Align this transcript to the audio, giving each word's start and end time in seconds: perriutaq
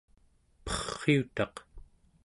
perriutaq 0.65 1.55